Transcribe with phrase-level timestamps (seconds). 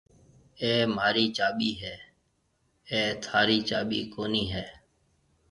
[0.61, 1.95] اَي مهاري چاٻِي هيَ،
[2.91, 4.65] اَي ٿاري چاٻِي ڪونَي هيَ۔